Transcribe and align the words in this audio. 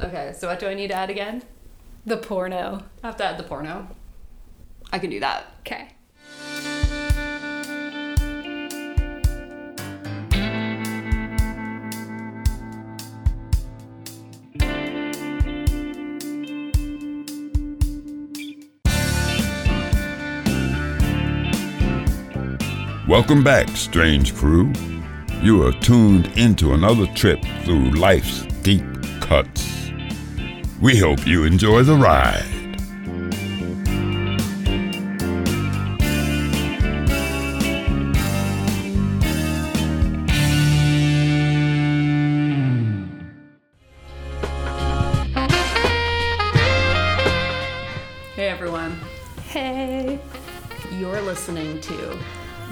Okay, 0.00 0.32
so 0.36 0.48
what 0.48 0.58
do 0.58 0.66
I 0.68 0.74
need 0.74 0.88
to 0.88 0.94
add 0.94 1.10
again? 1.10 1.42
The 2.06 2.16
porno. 2.16 2.82
I 3.02 3.06
have 3.06 3.16
to 3.18 3.24
add 3.24 3.38
the 3.38 3.42
porno. 3.42 3.88
I 4.90 4.98
can 4.98 5.10
do 5.10 5.20
that. 5.20 5.46
Okay. 5.60 5.88
Welcome 23.06 23.44
back, 23.44 23.68
strange 23.76 24.34
crew. 24.34 24.72
You 25.42 25.66
are 25.66 25.72
tuned 25.72 26.28
into 26.38 26.72
another 26.72 27.06
trip 27.08 27.44
through 27.64 27.90
life's 27.90 28.44
deep 28.62 28.84
cuts. 29.20 29.71
We 30.82 30.98
hope 30.98 31.24
you 31.28 31.44
enjoy 31.44 31.84
the 31.84 31.94
ride. 31.94 32.42
Hey 48.34 48.48
everyone, 48.48 48.98
Hey. 49.50 50.18
you're 50.98 51.20
listening 51.20 51.80
to 51.82 52.18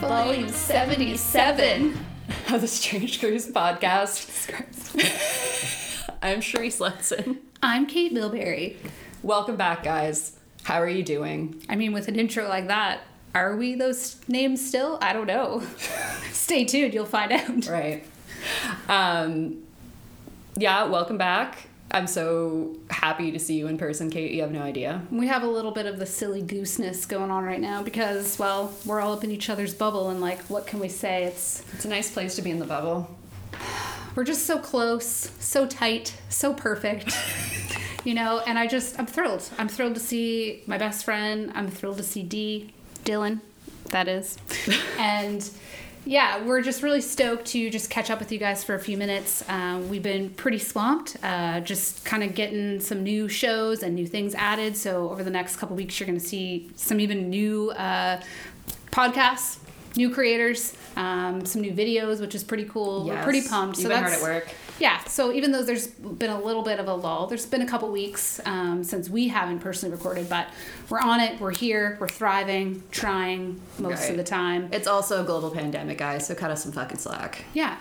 Volume 0.00 0.48
77. 0.48 1.96
of 2.52 2.60
the 2.60 2.66
Strange 2.66 3.20
Grooves 3.20 3.46
podcast. 3.52 4.50
I'm 6.22 6.40
Cherise 6.40 6.80
Lenson. 6.80 7.38
I'm 7.62 7.84
Cait 7.84 8.14
Bilberry. 8.14 8.76
Welcome 9.22 9.56
back, 9.56 9.82
guys. 9.82 10.34
How 10.62 10.80
are 10.80 10.88
you 10.88 11.02
doing? 11.02 11.62
I 11.68 11.76
mean, 11.76 11.92
with 11.92 12.08
an 12.08 12.18
intro 12.18 12.48
like 12.48 12.68
that, 12.68 13.00
are 13.34 13.54
we 13.54 13.74
those 13.74 14.16
names 14.28 14.66
still? 14.66 14.98
I 15.02 15.12
don't 15.12 15.26
know. 15.26 15.62
Stay 16.32 16.64
tuned, 16.64 16.94
you'll 16.94 17.04
find 17.04 17.32
out. 17.32 17.66
Right. 17.66 18.04
Um, 18.88 19.62
yeah, 20.56 20.84
welcome 20.84 21.18
back. 21.18 21.68
I'm 21.90 22.06
so 22.06 22.78
happy 22.88 23.30
to 23.32 23.38
see 23.38 23.58
you 23.58 23.66
in 23.66 23.76
person, 23.76 24.08
Cait. 24.08 24.32
You 24.32 24.40
have 24.40 24.52
no 24.52 24.62
idea. 24.62 25.02
We 25.10 25.26
have 25.26 25.42
a 25.42 25.48
little 25.48 25.72
bit 25.72 25.84
of 25.84 25.98
the 25.98 26.06
silly 26.06 26.42
gooseness 26.42 27.06
going 27.06 27.30
on 27.30 27.44
right 27.44 27.60
now 27.60 27.82
because, 27.82 28.38
well, 28.38 28.72
we're 28.86 29.00
all 29.00 29.12
up 29.12 29.22
in 29.22 29.30
each 29.30 29.50
other's 29.50 29.74
bubble, 29.74 30.08
and 30.08 30.22
like, 30.22 30.40
what 30.44 30.66
can 30.66 30.80
we 30.80 30.88
say? 30.88 31.24
It's 31.24 31.62
It's 31.74 31.84
a 31.84 31.88
nice 31.88 32.10
place 32.10 32.36
to 32.36 32.42
be 32.42 32.50
in 32.50 32.58
the 32.58 32.64
bubble. 32.64 33.14
we're 34.14 34.24
just 34.24 34.46
so 34.46 34.58
close, 34.58 35.30
so 35.40 35.66
tight, 35.66 36.16
so 36.30 36.54
perfect. 36.54 37.14
you 38.04 38.14
know, 38.14 38.40
and 38.46 38.58
I 38.58 38.66
just 38.66 38.98
I'm 38.98 39.06
thrilled. 39.06 39.48
I'm 39.58 39.68
thrilled 39.68 39.94
to 39.94 40.00
see 40.00 40.62
my 40.66 40.78
best 40.78 41.04
friend. 41.04 41.52
I'm 41.54 41.68
thrilled 41.68 41.98
to 41.98 42.02
see 42.02 42.22
D, 42.22 42.72
Dylan, 43.04 43.40
that 43.90 44.08
is. 44.08 44.38
and 44.98 45.48
yeah, 46.06 46.42
we're 46.44 46.62
just 46.62 46.82
really 46.82 47.02
stoked 47.02 47.46
to 47.46 47.68
just 47.68 47.90
catch 47.90 48.10
up 48.10 48.20
with 48.20 48.32
you 48.32 48.38
guys 48.38 48.64
for 48.64 48.74
a 48.74 48.78
few 48.78 48.96
minutes. 48.96 49.46
Um, 49.48 49.88
we've 49.90 50.02
been 50.02 50.30
pretty 50.30 50.58
swamped, 50.58 51.16
uh, 51.22 51.60
just 51.60 52.04
kind 52.04 52.22
of 52.22 52.34
getting 52.34 52.80
some 52.80 53.02
new 53.02 53.28
shows 53.28 53.82
and 53.82 53.94
new 53.94 54.06
things 54.06 54.34
added. 54.34 54.76
So 54.76 55.10
over 55.10 55.22
the 55.22 55.30
next 55.30 55.56
couple 55.56 55.76
weeks, 55.76 56.00
you're 56.00 56.06
going 56.06 56.18
to 56.18 56.24
see 56.24 56.70
some 56.74 57.00
even 57.00 57.28
new 57.28 57.70
uh, 57.72 58.22
podcasts, 58.90 59.58
new 59.94 60.10
creators, 60.10 60.74
um, 60.96 61.44
some 61.44 61.60
new 61.60 61.72
videos, 61.72 62.20
which 62.20 62.34
is 62.34 62.44
pretty 62.44 62.64
cool. 62.64 63.04
We're 63.04 63.22
pretty 63.22 63.46
pumped. 63.46 63.78
You've 63.78 63.90
been 63.90 63.98
hard 63.98 64.14
at 64.14 64.22
work. 64.22 64.48
Yeah, 64.80 65.04
so 65.04 65.30
even 65.30 65.52
though 65.52 65.62
there's 65.62 65.86
been 65.88 66.30
a 66.30 66.40
little 66.40 66.62
bit 66.62 66.80
of 66.80 66.88
a 66.88 66.94
lull, 66.94 67.26
there's 67.26 67.44
been 67.44 67.60
a 67.60 67.66
couple 67.68 67.90
weeks 67.92 68.40
um, 68.46 68.82
since 68.82 69.10
we 69.10 69.28
haven't 69.28 69.60
personally 69.60 69.94
recorded, 69.94 70.28
but 70.30 70.48
we're 70.88 71.00
on 71.00 71.20
it. 71.20 71.38
We're 71.38 71.50
here. 71.52 71.98
We're 72.00 72.08
thriving, 72.08 72.82
trying 72.90 73.60
most 73.78 74.00
Right. 74.00 74.10
of 74.12 74.16
the 74.16 74.24
time. 74.24 74.70
It's 74.72 74.86
also 74.88 75.20
a 75.22 75.24
global 75.24 75.50
pandemic, 75.50 75.98
guys, 75.98 76.26
so 76.26 76.34
cut 76.34 76.50
us 76.50 76.62
some 76.62 76.72
fucking 76.72 76.96
slack. 76.98 77.44
Yeah, 77.52 77.76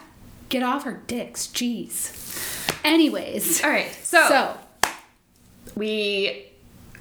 get 0.49 0.61
off 0.61 0.85
our 0.85 0.95
dicks, 1.07 1.47
jeez. 1.47 2.75
Anyways, 2.83 3.63
All 3.63 3.69
right, 3.69 3.91
so, 4.03 4.27
so 4.27 4.57
we 5.75 6.47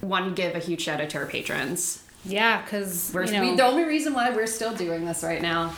want 0.01 0.27
to 0.37 0.41
give 0.43 0.55
a 0.55 0.61
huge 0.61 0.83
shout 0.83 1.01
out 1.01 1.11
to 1.11 1.19
our 1.19 1.27
patrons. 1.27 2.05
Yeah, 2.29 2.63
because 2.63 3.11
We're, 3.15 3.25
you 3.25 3.33
know, 3.33 3.41
we, 3.43 3.57
the 3.57 3.65
only 3.65 3.85
reason 3.85 4.13
why 4.15 4.31
we're 4.31 4.47
still 4.47 4.75
doing 4.75 5.05
this 5.05 5.23
right 5.23 5.43
now. 5.43 5.73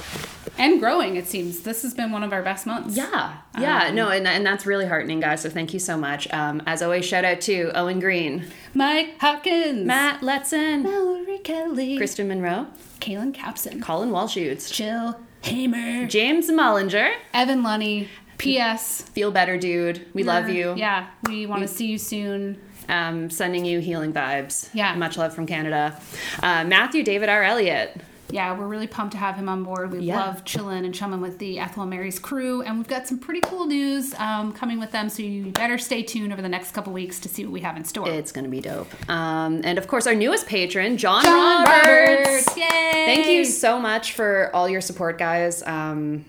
and 0.59 0.81
growing. 0.81 1.17
It 1.17 1.27
seems 1.27 1.61
this 1.61 1.83
has 1.83 1.95
been 1.95 2.11
one 2.13 2.23
of 2.23 2.33
our 2.33 2.43
best 2.43 2.67
months. 2.67 2.97
Yeah, 2.97 3.37
yeah, 3.59 3.87
Um, 3.89 3.95
no, 3.95 4.09
and, 4.11 4.27
and 4.27 4.45
that's 4.45 4.67
really 4.67 4.87
heartening, 4.87 5.21
guys. 5.21 5.41
So 5.43 5.49
thank 5.51 5.73
you 5.73 5.79
so 5.81 5.97
much. 5.97 6.31
Um, 6.33 6.63
as 6.67 6.83
always, 6.83 7.05
shout 7.05 7.25
out 7.25 7.41
to 7.43 7.71
Owen 7.75 8.01
Green, 8.01 8.47
Mike 8.75 9.19
Hopkins, 9.21 9.87
Matt 9.87 10.21
Letson, 10.23 10.83
Mallory 10.83 11.39
Kelly, 11.39 11.97
Kristen 11.97 12.29
Monroe, 12.29 12.67
Kaylin 13.01 13.33
Capson, 13.35 13.81
Colin 13.81 14.11
Walshoots, 14.11 14.71
Jill 14.71 15.19
Hamer, 15.43 16.07
James 16.07 16.51
Mullinger. 16.51 17.13
Evan 17.33 17.63
Lunny. 17.63 18.09
P.S. 18.39 19.03
Feel 19.03 19.31
better, 19.31 19.59
dude. 19.59 20.07
We 20.15 20.23
love 20.23 20.49
you. 20.49 20.75
Yeah, 20.75 21.09
we 21.29 21.45
want 21.45 21.61
to 21.61 21.69
see 21.69 21.87
you 21.89 21.99
soon. 21.99 22.59
Um, 22.91 23.31
sending 23.31 23.65
you 23.65 23.79
healing 23.79 24.13
vibes. 24.13 24.69
Yeah. 24.75 24.95
Much 24.97 25.17
love 25.17 25.33
from 25.35 25.47
Canada. 25.47 25.99
Uh, 26.43 26.65
Matthew 26.65 27.03
David 27.05 27.29
R. 27.29 27.43
Elliott. 27.45 27.97
Yeah, 28.33 28.57
we're 28.57 28.69
really 28.69 28.87
pumped 28.87 29.13
to 29.13 29.19
have 29.19 29.35
him 29.35 29.49
on 29.49 29.65
board. 29.65 29.91
We 29.91 30.01
Yeah. 30.01 30.21
love 30.25 30.45
chilling 30.45 30.85
and 30.85 30.95
chumming 30.95 31.21
with 31.21 31.39
the 31.39 31.59
Ethel 31.59 31.83
and 31.83 31.91
Mary's 31.91 32.21
crew, 32.21 32.63
and 32.63 32.79
we've 32.79 32.87
got 32.87 33.09
some 33.09 33.19
pretty 33.19 33.41
cool 33.41 33.67
news 33.67 34.15
um, 34.19 34.53
coming 34.53 34.79
with 34.79 34.93
them. 34.93 35.09
So 35.09 35.23
you 35.25 35.47
better 35.47 35.79
stay 35.79 36.03
tuned 36.05 36.33
over 36.33 36.41
the 36.41 36.49
next 36.49 36.71
couple 36.73 36.93
weeks 36.93 37.19
to 37.21 37.29
see 37.29 37.45
what 37.45 37.53
we 37.53 37.61
have 37.63 37.77
in 37.77 37.85
store. 37.85 38.09
It's 38.09 38.31
going 38.31 38.45
to 38.45 38.51
be 38.51 38.61
dope. 38.61 38.89
Um, 39.11 39.63
and 39.65 39.79
of 39.79 39.89
course, 39.89 40.07
our 40.07 40.15
newest 40.15 40.47
patron, 40.47 40.97
John, 40.97 41.25
John 41.25 41.65
Roberts. 41.65 42.29
Roberts! 42.29 42.57
Yay! 42.57 42.69
Thank 42.71 43.27
you 43.27 43.45
so 43.45 43.81
much 43.81 44.13
for 44.13 44.51
all 44.55 44.69
your 44.69 44.81
support, 44.81 45.19
guys. 45.19 45.65
Um, 45.65 46.25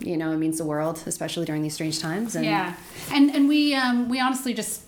you 0.00 0.16
know, 0.16 0.32
it 0.32 0.36
means 0.38 0.58
the 0.58 0.64
world, 0.64 1.00
especially 1.06 1.46
during 1.46 1.62
these 1.62 1.74
strange 1.74 2.00
times. 2.00 2.34
And 2.34 2.44
Yeah, 2.44 2.74
and 3.12 3.30
and 3.30 3.48
we 3.48 3.72
um, 3.74 4.08
we 4.08 4.20
honestly 4.20 4.52
just 4.52 4.82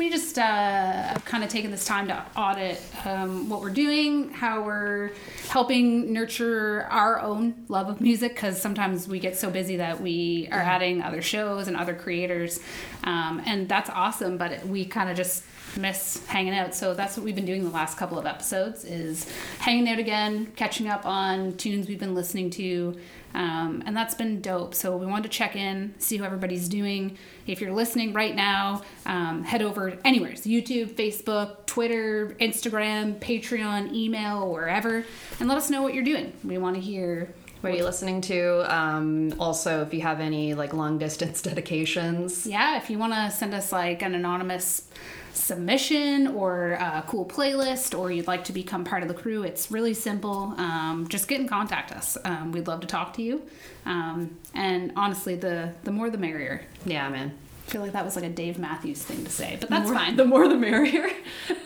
we 0.00 0.08
just 0.08 0.38
uh, 0.38 0.42
have 0.42 1.22
kind 1.26 1.44
of 1.44 1.50
taken 1.50 1.70
this 1.70 1.84
time 1.84 2.08
to 2.08 2.24
audit 2.34 2.80
um, 3.04 3.50
what 3.50 3.60
we're 3.60 3.68
doing, 3.68 4.30
how 4.30 4.62
we're 4.62 5.10
helping 5.48 6.10
nurture 6.10 6.86
our 6.90 7.20
own 7.20 7.54
love 7.68 7.90
of 7.90 8.00
music, 8.00 8.34
because 8.34 8.58
sometimes 8.58 9.06
we 9.06 9.18
get 9.18 9.36
so 9.36 9.50
busy 9.50 9.76
that 9.76 10.00
we 10.00 10.48
are 10.50 10.58
adding 10.58 11.02
other 11.02 11.20
shows 11.20 11.68
and 11.68 11.76
other 11.76 11.94
creators, 11.94 12.60
um, 13.04 13.42
and 13.44 13.68
that's 13.68 13.90
awesome. 13.90 14.38
But 14.38 14.66
we 14.66 14.86
kind 14.86 15.10
of 15.10 15.18
just 15.18 15.44
miss 15.76 16.24
hanging 16.26 16.54
out, 16.54 16.74
so 16.74 16.94
that's 16.94 17.18
what 17.18 17.24
we've 17.24 17.34
been 17.34 17.44
doing 17.44 17.62
the 17.62 17.70
last 17.70 17.98
couple 17.98 18.18
of 18.18 18.24
episodes 18.24 18.86
is 18.86 19.30
hanging 19.58 19.86
out 19.86 19.98
again, 19.98 20.50
catching 20.56 20.88
up 20.88 21.04
on 21.04 21.58
tunes 21.58 21.88
we've 21.88 22.00
been 22.00 22.14
listening 22.14 22.48
to. 22.48 22.96
Um, 23.34 23.82
and 23.86 23.96
that's 23.96 24.14
been 24.14 24.40
dope. 24.40 24.74
So 24.74 24.96
we 24.96 25.06
wanted 25.06 25.24
to 25.24 25.28
check 25.28 25.56
in, 25.56 25.94
see 25.98 26.18
how 26.18 26.24
everybody's 26.24 26.68
doing. 26.68 27.16
If 27.46 27.60
you're 27.60 27.72
listening 27.72 28.12
right 28.12 28.34
now, 28.34 28.82
um, 29.06 29.44
head 29.44 29.62
over 29.62 29.98
anywhere 30.04 30.36
so 30.36 30.48
YouTube, 30.50 30.94
Facebook, 30.94 31.66
Twitter, 31.66 32.36
Instagram, 32.40 33.18
Patreon, 33.18 33.92
email, 33.92 34.50
wherever, 34.50 35.04
and 35.38 35.48
let 35.48 35.58
us 35.58 35.70
know 35.70 35.82
what 35.82 35.94
you're 35.94 36.04
doing. 36.04 36.32
We 36.44 36.58
want 36.58 36.76
to 36.76 36.80
hear. 36.80 37.32
What 37.60 37.72
are 37.72 37.76
you 37.76 37.84
listening 37.84 38.20
to? 38.22 38.74
Um, 38.74 39.34
also, 39.38 39.82
if 39.82 39.92
you 39.92 40.00
have 40.00 40.20
any 40.20 40.54
like 40.54 40.72
long 40.72 40.98
distance 40.98 41.42
dedications, 41.50 42.46
Yeah, 42.46 42.78
if 42.78 42.88
you 42.90 42.98
want 42.98 43.12
to 43.12 43.30
send 43.30 43.52
us 43.54 43.70
like 43.72 44.02
an 44.02 44.14
anonymous 44.14 44.88
submission 45.34 46.26
or 46.28 46.72
a 46.72 47.04
cool 47.06 47.24
playlist, 47.24 47.96
or 47.98 48.10
you'd 48.10 48.26
like 48.26 48.44
to 48.44 48.52
become 48.52 48.84
part 48.84 49.02
of 49.02 49.08
the 49.08 49.14
crew, 49.14 49.42
it's 49.42 49.70
really 49.70 49.94
simple. 49.94 50.54
Um, 50.56 51.06
just 51.08 51.28
get 51.28 51.40
in 51.40 51.48
contact 51.48 51.92
us. 51.92 52.16
Um, 52.24 52.52
we'd 52.52 52.66
love 52.66 52.80
to 52.80 52.86
talk 52.86 53.12
to 53.14 53.22
you. 53.22 53.42
Um, 53.86 54.36
and 54.54 54.92
honestly, 54.96 55.34
the 55.36 55.72
the 55.84 55.92
more 55.92 56.10
the 56.10 56.18
merrier. 56.18 56.62
yeah, 56.84 57.08
man. 57.08 57.32
I 57.66 57.70
feel 57.70 57.82
like 57.82 57.92
that 57.92 58.04
was 58.04 58.16
like 58.16 58.24
a 58.24 58.28
Dave 58.30 58.58
Matthews 58.58 59.00
thing 59.02 59.24
to 59.24 59.30
say, 59.30 59.56
but 59.60 59.68
that's 59.70 59.88
More- 59.88 59.94
fine. 59.98 60.16
The 60.16 60.24
more 60.24 60.48
the 60.48 60.56
merrier. 60.56 61.08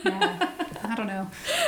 Yeah, 0.05 0.51
I 0.83 0.93
don't 0.95 1.07
know. 1.07 1.31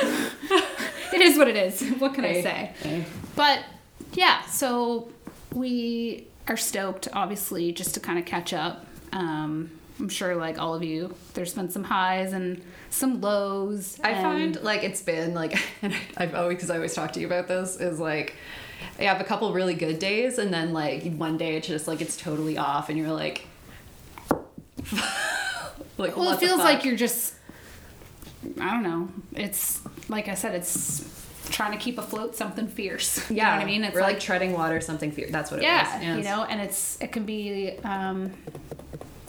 it 1.12 1.20
is 1.20 1.36
what 1.36 1.48
it 1.48 1.56
is. 1.56 1.82
What 1.98 2.14
can 2.14 2.24
I 2.24 2.40
say? 2.40 2.72
hey. 2.80 3.04
But 3.34 3.64
yeah, 4.12 4.44
so 4.46 5.08
we 5.52 6.26
are 6.46 6.56
stoked, 6.56 7.08
obviously, 7.12 7.72
just 7.72 7.94
to 7.94 8.00
kind 8.00 8.18
of 8.18 8.24
catch 8.24 8.52
up. 8.52 8.86
Um, 9.12 9.70
I'm 9.98 10.08
sure, 10.08 10.36
like 10.36 10.58
all 10.58 10.74
of 10.74 10.82
you, 10.84 11.14
there's 11.34 11.54
been 11.54 11.70
some 11.70 11.84
highs 11.84 12.32
and 12.32 12.62
some 12.90 13.20
lows. 13.20 13.98
I 14.02 14.14
find 14.14 14.60
like 14.62 14.84
it's 14.84 15.02
been 15.02 15.34
like, 15.34 15.58
and 15.82 15.94
I've 16.16 16.34
always 16.34 16.56
because 16.56 16.70
I 16.70 16.76
always 16.76 16.94
talk 16.94 17.12
to 17.14 17.20
you 17.20 17.26
about 17.26 17.48
this 17.48 17.76
is 17.76 17.98
like, 17.98 18.34
I 18.98 19.04
have 19.04 19.20
a 19.20 19.24
couple 19.24 19.52
really 19.52 19.74
good 19.74 19.98
days, 19.98 20.38
and 20.38 20.52
then 20.52 20.72
like 20.72 21.12
one 21.14 21.36
day 21.36 21.56
it's 21.56 21.66
just 21.66 21.88
like 21.88 22.00
it's 22.00 22.16
totally 22.16 22.56
off, 22.56 22.88
and 22.88 22.98
you're 22.98 23.12
like, 23.12 23.46
like 25.98 26.16
Well, 26.16 26.32
it 26.32 26.40
feels 26.40 26.58
like 26.58 26.84
you're 26.84 26.96
just. 26.96 27.34
I 28.60 28.70
don't 28.70 28.84
know. 28.84 29.08
It's 29.34 29.80
like 30.08 30.28
I 30.28 30.34
said. 30.34 30.54
It's 30.54 31.17
trying 31.48 31.72
to 31.72 31.78
keep 31.78 31.98
afloat 31.98 32.36
something 32.36 32.68
fierce. 32.68 33.18
Yeah, 33.30 33.34
You 33.36 33.42
know 33.42 33.50
what 33.56 33.62
I 33.62 33.64
mean? 33.64 33.84
It's 33.84 33.94
we're 33.94 34.00
like, 34.02 34.20
treading 34.20 34.52
water, 34.52 34.80
something 34.80 35.10
fierce. 35.12 35.30
That's 35.30 35.50
what 35.50 35.60
it 35.60 35.64
yeah, 35.64 35.98
is. 36.12 36.18
you 36.18 36.24
know, 36.24 36.44
and 36.44 36.60
it's 36.60 36.98
it 37.00 37.12
can 37.12 37.24
be. 37.24 37.76
Um, 37.84 38.32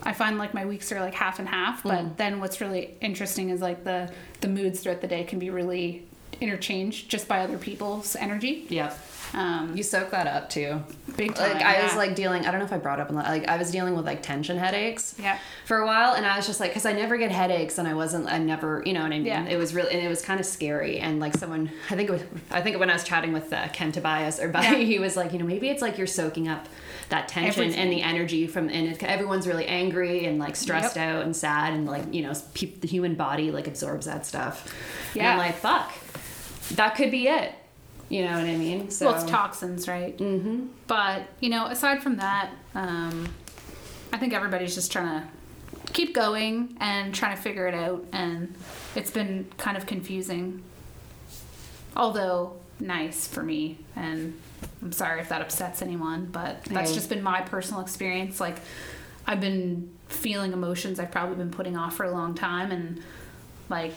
I 0.04 0.14
find 0.14 0.38
like 0.38 0.54
my 0.54 0.66
weeks 0.66 0.92
are 0.94 1.00
like 1.02 1.14
half 1.14 1.40
and 1.40 1.48
half, 1.50 1.84
but 1.84 1.92
Mm. 2.06 2.18
then 2.18 2.40
what's 2.40 2.62
really 2.62 2.96
interesting 3.02 3.50
is 3.50 3.62
like 3.62 3.84
the 3.84 4.10
the 4.42 4.48
moods 4.48 4.80
throughout 4.80 5.02
the 5.02 5.08
day 5.08 5.24
can 5.26 5.40
be 5.40 5.50
really 5.50 6.08
interchanged 6.42 7.10
just 7.10 7.28
by 7.28 7.42
other 7.42 7.58
people's 7.58 8.16
energy. 8.16 8.66
Yep. 8.70 8.98
Um, 9.34 9.78
You 9.78 9.84
soak 9.84 10.10
that 10.10 10.26
up 10.26 10.50
too. 10.50 10.82
big 11.16 11.36
time. 11.36 11.54
Like 11.54 11.62
I 11.62 11.84
was 11.84 11.96
like 11.96 12.16
dealing. 12.16 12.48
I 12.48 12.52
don't 12.52 12.60
know 12.60 12.66
if 12.66 12.74
I 12.74 12.80
brought 12.80 13.00
up 13.00 13.12
like 13.12 13.48
I 13.48 13.58
was 13.58 13.70
dealing 13.70 13.96
with 13.96 14.06
like 14.06 14.24
tension 14.24 14.58
headaches. 14.58 15.16
Yeah. 15.20 15.38
For 15.66 15.78
a 15.78 15.86
while, 15.86 16.16
and 16.16 16.26
I 16.26 16.36
was 16.36 16.48
just 16.48 16.60
like, 16.60 16.72
because 16.72 16.88
I 16.88 16.94
never 16.94 17.16
get 17.16 17.30
headaches, 17.32 17.78
and 17.78 17.88
I 17.88 17.94
wasn't. 17.94 18.26
I 18.26 18.40
never, 18.40 18.82
you 18.88 18.94
know 18.94 19.04
what 19.04 19.12
I 19.12 19.18
mean. 19.18 19.26
Yeah. 19.28 19.46
It 19.46 19.58
was 19.58 19.76
really, 19.76 19.92
and 19.94 20.04
it 20.04 20.08
was 20.10 20.24
kind 20.24 20.40
of 20.40 20.48
scary. 20.48 20.98
And 21.00 21.20
like 21.20 21.36
someone, 21.36 21.70
I 21.92 21.96
think 21.96 22.10
it 22.10 22.14
was, 22.14 22.24
I 22.50 22.62
think 22.62 22.80
when 22.80 22.90
I 22.90 22.94
was 22.94 23.04
chatting 23.04 23.32
with 23.32 23.54
uh, 23.54 23.68
Ken 23.68 23.92
Tobias 23.92 24.40
or 24.40 24.50
Buddy, 24.50 24.68
Yeah. 24.80 24.84
he 24.86 24.98
was 25.00 25.16
like, 25.16 25.32
you 25.32 25.38
know, 25.38 25.46
maybe 25.46 25.70
it's 25.70 25.84
like 25.84 26.00
you're 26.00 26.08
soaking 26.08 26.48
up 26.48 26.68
that 27.10 27.28
tension 27.28 27.72
and 27.74 27.92
the 27.92 28.02
energy 28.02 28.48
from, 28.48 28.68
and 28.70 28.88
it, 28.88 29.04
everyone's 29.04 29.46
really 29.48 29.68
angry 29.68 30.26
and 30.26 30.40
like 30.40 30.56
stressed 30.56 30.96
Yep. 30.96 31.08
out 31.18 31.24
and 31.26 31.36
sad, 31.36 31.74
and 31.74 31.86
like 31.86 32.12
you 32.16 32.24
know, 32.24 32.34
pe- 32.56 32.72
the 32.80 32.88
human 32.88 33.14
body 33.14 33.52
like 33.52 33.68
absorbs 33.68 34.08
that 34.08 34.26
stuff. 34.26 34.74
And 35.14 35.22
Yeah. 35.22 35.34
I'm 35.34 35.38
like, 35.38 35.56
fuck, 35.58 35.92
that 36.72 36.96
could 36.96 37.12
be 37.12 37.28
it. 37.28 37.54
You 38.10 38.24
know 38.26 38.32
what 38.32 38.46
I 38.46 38.56
mean? 38.56 38.90
So 38.90 39.08
well, 39.08 39.16
it's 39.22 39.30
toxins, 39.30 39.88
right? 39.88 40.18
Mm-hmm. 40.18 40.68
But 40.88 41.28
you 41.40 41.50
know, 41.50 41.68
aside 41.68 42.02
from 42.02 42.18
that, 42.18 42.50
um, 42.74 43.30
I 44.12 44.18
think 44.18 44.34
everybody's 44.34 44.74
just 44.74 44.92
trying 44.92 45.22
to 45.22 45.28
keep 45.94 46.16
going 46.16 46.76
and 46.80 47.14
trying 47.14 47.36
to 47.36 47.42
figure 47.42 47.68
it 47.68 47.76
out, 47.76 48.04
and 48.12 48.56
it's 48.96 49.12
been 49.12 49.48
kind 49.58 49.78
of 49.78 49.86
confusing, 49.86 50.64
although 51.96 52.54
nice 52.80 53.28
for 53.28 53.44
me. 53.44 53.78
And 53.96 54.40
I'm 54.82 54.92
sorry 54.92 55.22
if 55.22 55.30
that 55.30 55.42
upsets 55.42 55.82
anyone, 55.82 56.30
but 56.32 56.64
that's 56.66 56.90
Hey. 56.90 56.96
just 56.96 57.10
been 57.10 57.22
my 57.22 57.42
personal 57.42 57.82
experience. 57.82 58.40
Like, 58.40 58.58
I've 59.28 59.42
been 59.42 59.92
feeling 60.08 60.54
emotions 60.54 61.00
I've 61.00 61.12
probably 61.12 61.36
been 61.36 61.52
putting 61.52 61.78
off 61.78 61.96
for 61.96 62.06
a 62.06 62.12
long 62.12 62.34
time, 62.34 62.72
and 62.72 63.02
like 63.70 63.94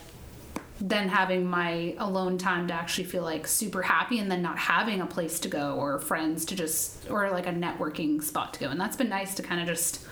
then 0.81 1.07
having 1.07 1.45
my 1.45 1.95
alone 1.99 2.37
time 2.37 2.67
to 2.67 2.73
actually 2.73 3.03
feel 3.03 3.23
like 3.23 3.47
super 3.47 3.81
happy 3.81 4.19
and 4.19 4.29
then 4.29 4.41
not 4.41 4.57
having 4.57 5.01
a 5.01 5.05
place 5.05 5.39
to 5.39 5.47
go 5.47 5.75
or 5.75 5.99
friends 5.99 6.45
to 6.45 6.55
just 6.55 7.09
or 7.09 7.29
like 7.29 7.47
a 7.47 7.51
networking 7.51 8.21
spot 8.21 8.53
to 8.53 8.59
go. 8.59 8.69
And 8.69 8.79
that's 8.79 8.97
been 8.97 9.09
nice 9.09 9.35
to 9.35 9.43
kind 9.43 9.61
of 9.61 9.67
just 9.67 10.05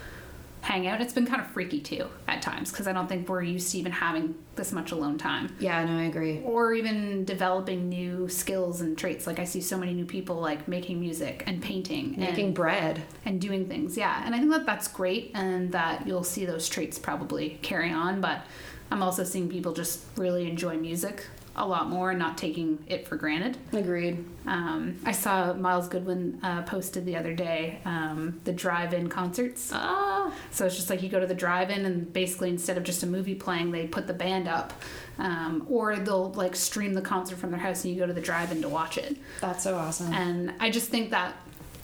hang 0.61 0.87
out. 0.87 1.01
It's 1.01 1.13
been 1.13 1.25
kind 1.25 1.41
of 1.41 1.47
freaky 1.47 1.79
too 1.81 2.07
at 2.27 2.41
times 2.41 2.71
because 2.71 2.87
i 2.87 2.93
don't 2.93 3.07
think 3.07 3.27
we're 3.27 3.41
used 3.43 3.71
to 3.71 3.79
even 3.79 3.91
having 3.91 4.35
this 4.55 4.71
much 4.71 4.91
alone 4.91 5.17
time. 5.17 5.55
Yeah, 5.59 5.83
no, 5.85 5.97
I 5.97 6.03
agree. 6.03 6.41
or 6.43 6.73
even 6.73 7.25
developing 7.25 7.89
new 7.89 8.29
skills 8.29 8.81
and 8.81 8.97
traits. 8.97 9.25
Like 9.27 9.39
i 9.39 9.43
see 9.43 9.61
so 9.61 9.77
many 9.77 9.93
new 9.93 10.05
people 10.05 10.35
like 10.37 10.67
making 10.67 10.99
music 10.99 11.43
and 11.47 11.61
painting 11.61 12.15
Making 12.17 12.47
and, 12.47 12.55
bread. 12.55 13.01
and 13.25 13.41
doing 13.41 13.67
things. 13.67 13.97
Yeah 13.97 14.21
and 14.25 14.33
i 14.35 14.39
think 14.39 14.51
that 14.51 14.65
that's 14.65 14.87
great 14.87 15.31
and 15.33 15.71
that 15.71 16.05
you'll 16.07 16.23
see 16.23 16.45
those 16.45 16.69
traits 16.69 16.97
probably 16.99 17.57
carry 17.61 17.91
on 17.91 18.21
but 18.21 18.45
i'm 18.91 19.01
also 19.01 19.23
seeing 19.23 19.49
people 19.49 19.73
just 19.73 20.05
really 20.15 20.49
enjoy 20.49 20.77
music 20.77 21.25
a 21.61 21.65
lot 21.67 21.89
more 21.89 22.09
and 22.09 22.19
not 22.19 22.37
taking 22.37 22.83
it 22.87 23.07
for 23.07 23.15
granted 23.15 23.55
Agreed. 23.71 24.25
um, 24.47 24.97
i 25.05 25.11
saw 25.11 25.53
Myles 25.53 25.87
Goodwyn 25.87 26.39
uh, 26.43 26.63
posted 26.63 27.05
the 27.05 27.15
other 27.15 27.33
day 27.33 27.79
um, 27.85 28.39
the 28.43 28.51
drive-in 28.51 29.07
concerts 29.09 29.71
Ah. 29.73 30.33
so 30.51 30.65
it's 30.65 30.75
just 30.75 30.89
like 30.89 31.01
you 31.03 31.09
go 31.09 31.19
to 31.19 31.27
the 31.27 31.33
drive-in 31.35 31.85
and 31.85 32.11
basically 32.11 32.49
instead 32.49 32.77
of 32.77 32.83
just 32.83 33.03
a 33.03 33.07
movie 33.07 33.35
playing, 33.35 33.71
they 33.71 33.85
put 33.87 34.07
the 34.07 34.13
band 34.13 34.47
up, 34.47 34.73
um, 35.19 35.65
or 35.69 35.95
they'll 35.97 36.31
like 36.33 36.55
stream 36.55 36.93
the 36.93 37.01
concert 37.01 37.37
from 37.37 37.51
their 37.51 37.59
house 37.59 37.83
and 37.83 37.93
you 37.93 37.99
go 37.99 38.07
to 38.07 38.13
the 38.13 38.21
drive-in 38.21 38.61
to 38.61 38.69
watch 38.69 38.97
it. 38.97 39.17
That's 39.41 39.63
so 39.63 39.75
awesome. 39.75 40.11
And 40.13 40.53
I 40.59 40.69
just 40.69 40.89
think 40.89 41.11
that 41.11 41.35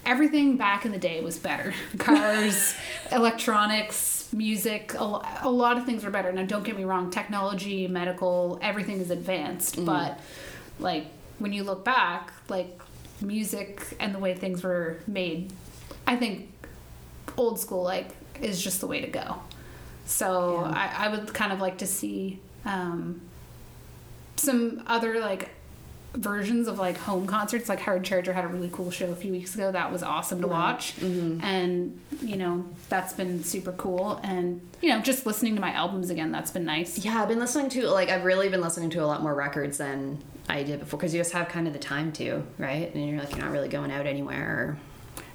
everything 0.06 0.56
back 0.56 0.84
in 0.84 0.92
the 0.92 0.98
day 0.98 1.20
was 1.20 1.38
better. 1.38 1.72
Cars, 1.98 2.74
electronics, 3.12 4.17
music, 4.32 4.94
a, 4.94 5.20
a 5.42 5.50
lot 5.50 5.78
of 5.78 5.84
things 5.86 6.04
are 6.04 6.10
better. 6.10 6.32
Now 6.32 6.44
don't 6.44 6.64
get 6.64 6.76
me 6.76 6.84
wrong, 6.84 7.10
technology, 7.10 7.86
medical, 7.88 8.58
everything 8.62 9.00
is 9.00 9.10
advanced, 9.10 9.84
but 9.84 10.20
like 10.78 11.06
when 11.38 11.52
you 11.52 11.64
look 11.64 11.84
back, 11.84 12.32
like 12.48 12.80
music 13.20 13.82
and 14.00 14.14
the 14.14 14.18
way 14.18 14.34
things 14.34 14.62
were 14.62 14.98
made, 15.06 15.52
I 16.06 16.16
think 16.16 16.50
old 17.36 17.58
school 17.60 17.82
like 17.82 18.10
is 18.40 18.62
just 18.62 18.80
the 18.80 18.86
way 18.86 19.00
to 19.00 19.08
go. 19.08 19.36
So 20.06 20.62
Yeah. 20.64 20.70
I, 20.98 21.06
I 21.06 21.08
would 21.08 21.32
kind 21.34 21.52
of 21.52 21.60
like 21.60 21.78
to 21.78 21.86
see 21.86 22.40
um, 22.64 23.20
some 24.36 24.82
other 24.86 25.20
like 25.20 25.50
versions 26.14 26.68
of 26.68 26.78
like 26.78 26.96
home 26.96 27.26
concerts. 27.26 27.68
Like 27.68 27.80
Howard 27.80 28.04
Charger 28.04 28.32
had 28.32 28.44
a 28.44 28.48
really 28.48 28.70
cool 28.72 28.90
show 28.90 29.10
a 29.10 29.14
few 29.14 29.32
weeks 29.32 29.54
ago 29.54 29.70
that 29.72 29.92
was 29.92 30.02
awesome 30.02 30.40
to 30.40 30.48
watch, 30.48 30.96
mm-hmm. 30.96 31.42
and 31.42 32.00
you 32.22 32.36
know 32.36 32.64
that's 32.88 33.12
been 33.12 33.44
super 33.44 33.72
cool. 33.72 34.20
And 34.22 34.60
you 34.80 34.90
know 34.90 35.00
just 35.00 35.26
listening 35.26 35.54
to 35.54 35.60
my 35.60 35.72
albums 35.72 36.10
again, 36.10 36.32
that's 36.32 36.50
been 36.50 36.64
nice. 36.64 36.98
Yeah, 36.98 37.22
I've 37.22 37.28
been 37.28 37.38
listening 37.38 37.68
to 37.70 37.88
like 37.88 38.08
I've 38.08 38.24
really 38.24 38.48
been 38.48 38.60
listening 38.60 38.90
to 38.90 39.04
a 39.04 39.06
lot 39.06 39.22
more 39.22 39.34
records 39.34 39.78
than 39.78 40.18
I 40.48 40.62
did 40.62 40.80
before 40.80 40.98
because 40.98 41.14
you 41.14 41.20
just 41.20 41.32
have 41.32 41.48
kind 41.48 41.66
of 41.66 41.72
the 41.72 41.78
time 41.78 42.12
to, 42.12 42.42
right? 42.58 42.92
And 42.94 43.08
you're 43.08 43.18
like 43.18 43.30
you're 43.30 43.44
not 43.44 43.52
really 43.52 43.68
going 43.68 43.90
out 43.90 44.06
anywhere. 44.06 44.78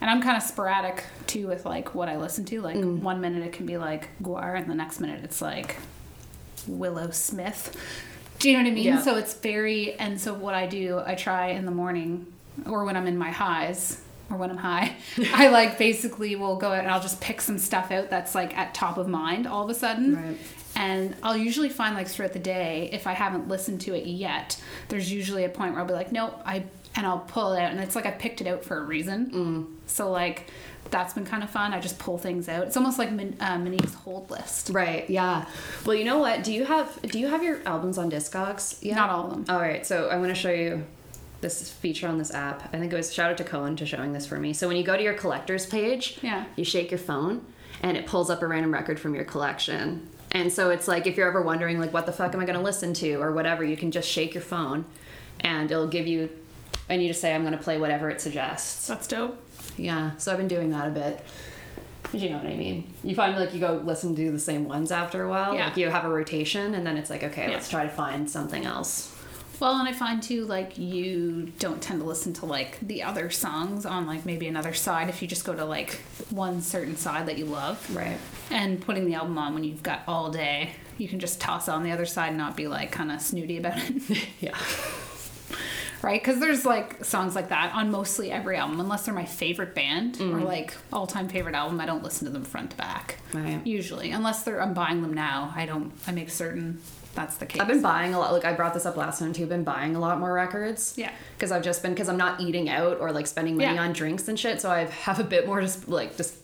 And 0.02 0.10
I'm 0.10 0.22
kind 0.22 0.36
of 0.36 0.44
sporadic 0.44 1.06
too 1.28 1.48
with 1.48 1.66
like 1.66 1.96
what 1.96 2.10
I 2.10 2.18
listen 2.18 2.46
to. 2.46 2.62
Like 2.62 2.76
mm. 2.76 3.00
one 3.00 3.22
minute 3.22 3.44
it 3.44 3.54
can 3.54 3.66
be 3.66 3.78
like 3.78 4.10
GWAR, 4.22 4.58
and 4.58 4.70
the 4.70 4.76
next 4.76 5.00
minute 5.00 5.24
it's 5.24 5.42
like 5.42 5.78
Willow 6.68 7.12
Smith. 7.12 7.78
Do 8.44 8.50
you 8.50 8.58
know 8.58 8.64
what 8.64 8.72
I 8.72 8.76
mean? 8.76 8.84
Yeah. 8.84 9.02
So 9.02 9.16
it's 9.16 9.34
very. 9.36 9.94
And 9.94 10.20
so 10.20 10.34
what 10.34 10.54
I 10.54 10.68
do, 10.68 11.02
I 11.06 11.16
try 11.16 11.48
in 11.48 11.64
the 11.64 11.72
morning 11.72 12.28
or 12.66 12.84
when 12.84 12.98
I'm 12.98 13.08
in 13.08 13.18
my 13.18 13.32
highs 13.32 14.02
or 14.30 14.36
when 14.36 14.50
I'm 14.50 14.58
high, 14.58 14.98
I 15.34 15.48
like 15.48 15.78
basically 15.78 16.36
will 16.36 16.58
go 16.58 16.74
out 16.74 16.80
and 16.80 16.90
I'll 16.90 17.02
just 17.02 17.22
pick 17.22 17.40
some 17.40 17.58
stuff 17.58 17.90
out 17.90 18.10
that's 18.10 18.36
like 18.36 18.56
at 18.58 18.74
top 18.74 18.98
of 18.98 19.08
mind 19.08 19.48
all 19.48 19.64
of 19.64 19.70
a 19.70 19.74
sudden. 19.74 20.18
Right. 20.18 20.38
And 20.76 21.16
I'll 21.22 21.38
usually 21.38 21.70
find 21.70 21.96
like 21.96 22.08
throughout 22.08 22.34
the 22.34 22.40
day, 22.40 22.90
if 22.92 23.06
I 23.08 23.14
haven't 23.14 23.48
listened 23.48 23.82
to 23.82 23.94
it 23.94 24.06
yet, 24.08 24.60
there's 24.90 25.12
usually 25.12 25.44
a 25.44 25.50
point 25.50 25.72
where 25.74 25.82
I'll 25.82 25.88
be 25.88 25.94
like, 25.94 26.12
nope, 26.12 26.40
I 26.46 26.64
and 26.96 27.08
I'll 27.08 27.20
pull 27.20 27.54
it 27.54 27.60
out, 27.62 27.72
and 27.72 27.80
it's 27.80 27.96
like 27.96 28.06
I 28.06 28.12
picked 28.12 28.40
it 28.42 28.46
out 28.48 28.64
for 28.64 28.78
a 28.78 28.84
reason. 28.84 29.78
So 29.88 30.12
like 30.12 30.48
that's 30.92 31.14
been 31.16 31.26
kind 31.26 31.42
of 31.44 31.50
fun. 31.50 31.74
I 31.74 31.80
just 31.80 31.98
pull 31.98 32.18
things 32.20 32.48
out. 32.48 32.68
It's 32.68 32.78
almost 32.78 33.00
like 33.00 33.12
Min, 33.12 33.36
uh, 33.40 33.58
Monique's 33.58 33.94
hold 33.96 34.30
list. 34.30 34.70
Right. 34.70 35.10
Yeah. 35.10 35.46
Well, 35.86 35.96
you 35.96 36.04
know 36.04 36.20
what? 36.20 36.44
Do 36.44 36.54
you 36.54 36.66
have 36.66 37.02
do 37.04 37.20
you 37.20 37.28
have 37.28 37.44
your 37.44 37.62
albums 37.66 37.98
on 37.98 38.12
Discogs? 38.12 38.78
Yeah. 38.82 38.96
Not 38.96 39.10
all 39.10 39.26
of 39.26 39.30
them. 39.32 39.46
All 39.50 39.60
right. 39.62 39.86
So 39.86 40.10
I'm 40.10 40.20
going 40.20 40.30
to 40.30 40.36
show 40.36 40.52
you 40.52 40.84
this 41.42 41.72
feature 41.72 42.08
on 42.08 42.18
this 42.20 42.32
app. 42.34 42.70
I 42.74 42.78
think 42.80 42.94
it 42.94 42.96
was 42.96 43.12
shout 43.14 43.32
out 43.32 43.38
to 43.38 43.44
Cohen 43.44 43.76
to 43.78 43.86
showing 43.86 44.14
this 44.14 44.26
for 44.28 44.38
me. 44.38 44.54
So 44.54 44.68
when 44.68 44.78
you 44.78 44.84
go 44.84 44.96
to 44.96 45.04
your 45.04 45.14
collectors 45.14 45.66
page, 45.66 46.20
Yeah. 46.22 46.46
you 46.56 46.64
shake 46.64 46.92
your 46.92 47.00
phone 47.00 47.46
and 47.82 47.98
it 47.98 48.06
pulls 48.06 48.30
up 48.30 48.42
a 48.42 48.48
random 48.48 48.72
record 48.74 49.00
from 49.00 49.16
your 49.16 49.26
collection. 49.26 50.08
And 50.34 50.52
so 50.52 50.72
it's 50.72 50.88
like 50.88 51.06
if 51.08 51.16
you're 51.16 51.28
ever 51.28 51.42
wondering 51.42 51.80
like 51.80 51.94
what 51.94 52.06
the 52.06 52.12
fuck 52.12 52.34
am 52.34 52.40
I 52.40 52.46
going 52.46 52.58
to 52.58 52.64
listen 52.64 52.94
to 52.96 53.14
or 53.22 53.32
whatever, 53.32 53.64
you 53.64 53.78
can 53.78 53.92
just 53.92 54.10
shake 54.10 54.34
your 54.34 54.44
phone 54.44 54.86
and 55.40 55.70
it'll 55.72 55.88
give 55.88 56.08
you 56.08 56.30
and 56.90 57.02
you 57.02 57.08
just 57.08 57.22
say 57.22 57.34
I'm 57.34 57.42
going 57.44 57.56
to 57.58 57.64
play 57.64 57.78
whatever 57.78 58.10
it 58.10 58.20
suggests. 58.20 58.88
That's 58.88 59.08
dope. 59.08 59.40
Yeah, 59.78 60.12
so 60.18 60.32
I've 60.32 60.38
been 60.38 60.48
doing 60.48 60.72
that 60.72 60.88
a 60.88 60.92
bit. 60.92 61.24
You 62.12 62.30
know 62.30 62.38
what 62.38 62.48
I 62.48 62.56
mean? 62.56 62.94
You 63.04 63.16
find 63.16 63.36
like 63.38 63.54
you 63.54 63.60
go 63.60 63.82
listen 63.84 64.16
to 64.16 64.32
the 64.32 64.40
same 64.40 64.66
ones 64.66 64.92
after 64.92 65.24
a 65.24 65.30
while. 65.30 65.56
Yeah. 65.56 65.68
Like 65.68 65.78
you 65.78 65.90
have 65.90 66.06
a 66.06 66.10
rotation, 66.10 66.76
and 66.76 66.86
then 66.86 66.98
it's 66.98 67.10
like, 67.10 67.24
okay, 67.24 67.46
Yeah. 67.48 67.54
let's 67.54 67.70
try 67.70 67.84
to 67.84 67.90
find 67.90 68.30
something 68.30 68.66
else. 68.66 69.16
Well, 69.60 69.76
and 69.80 69.88
I 69.88 69.94
find 69.94 70.22
too, 70.22 70.46
like, 70.46 70.78
you 70.78 71.54
don't 71.60 71.82
tend 71.82 72.02
to 72.02 72.06
listen 72.06 72.34
to, 72.34 72.46
like, 72.46 72.80
the 72.82 73.04
other 73.04 73.30
songs 73.30 73.86
on, 73.86 74.06
like, 74.08 74.26
maybe 74.26 74.48
another 74.48 74.74
side 74.74 75.08
if 75.10 75.22
you 75.22 75.28
just 75.28 75.46
go 75.46 75.54
to, 75.54 75.64
like, 75.64 76.02
one 76.32 76.62
certain 76.62 76.98
side 76.98 77.28
that 77.28 77.38
you 77.38 77.46
love. 77.46 77.96
Right. 77.96 78.18
And 78.52 78.82
putting 78.82 79.06
the 79.06 79.16
album 79.16 79.38
on 79.38 79.54
when 79.54 79.64
you've 79.64 79.84
got 79.84 80.02
all 80.08 80.30
day, 80.30 80.72
you 80.98 81.08
can 81.08 81.20
just 81.20 81.42
toss 81.42 81.68
on 81.68 81.84
the 81.84 81.92
other 81.92 82.06
side 82.06 82.30
and 82.30 82.38
not 82.38 82.56
be, 82.56 82.68
like, 82.68 82.92
kind 82.92 83.12
of 83.12 83.22
snooty 83.22 83.58
about 83.58 83.78
it. 83.78 84.28
Yeah. 84.40 84.58
right? 86.02 86.22
Because 86.22 86.40
there's, 86.40 86.66
like, 86.66 87.04
songs 87.06 87.36
like 87.36 87.50
that 87.50 87.74
on 87.74 87.90
mostly 87.90 88.32
every 88.32 88.58
album, 88.58 88.80
unless 88.80 89.06
they're 89.06 89.14
my 89.14 89.26
favorite 89.26 89.74
band 89.74 90.18
or, 90.18 90.24
mm-hmm. 90.26 90.44
like, 90.44 90.76
all 90.92 91.08
time 91.08 91.30
favorite 91.30 91.56
album. 91.56 91.80
I 91.80 91.86
don't 91.86 92.04
listen 92.04 92.26
to 92.26 92.34
them 92.34 92.44
front 92.44 92.72
to 92.72 92.78
back. 92.78 93.18
Right. 93.34 93.66
Usually. 93.66 94.12
Unless 94.12 94.44
they're, 94.44 94.62
I'm 94.62 94.74
buying 94.74 95.02
them 95.02 95.14
now. 95.14 95.54
I 95.56 95.66
don't, 95.66 95.94
I 96.06 96.12
make 96.12 96.30
certain 96.30 96.82
that's 97.16 97.38
the 97.38 97.46
case. 97.46 97.62
I've 97.62 97.68
been 97.68 97.82
buying 97.82 98.14
a 98.14 98.20
lot. 98.20 98.34
Like 98.34 98.46
I 98.46 98.54
brought 98.54 98.74
this 98.74 98.86
up 98.86 98.98
last 98.98 99.20
time 99.20 99.34
too. 99.34 99.44
I've 99.44 99.50
been 99.50 99.64
buying 99.64 99.96
a 99.96 100.00
lot 100.00 100.20
more 100.20 100.34
records. 100.34 100.96
Yeah. 100.98 101.12
Because 101.36 101.52
I've 101.52 101.62
just 101.64 101.84
been 101.84 101.94
because 101.94 102.10
I'm 102.10 102.18
not 102.18 102.42
eating 102.42 102.70
out 102.70 103.00
or 103.00 103.12
like 103.12 103.28
spending 103.28 103.56
money 103.58 103.76
Yeah. 103.76 103.84
on 103.84 103.94
drinks 103.94 104.28
and 104.28 104.40
shit. 104.40 104.62
So 104.62 104.72
I 104.72 104.86
have 104.86 105.20
a 105.20 105.24
bit 105.24 105.46
more 105.46 105.62
just 105.62 105.88
like 105.88 106.18
just. 106.18 106.36